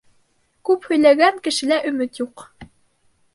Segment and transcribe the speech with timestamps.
[0.69, 2.47] Күп һөйләгән кешелә өмөт юҡ.